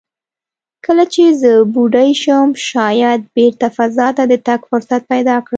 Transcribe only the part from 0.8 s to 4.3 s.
کله چې زه بوډۍ شم، شاید بېرته فضا ته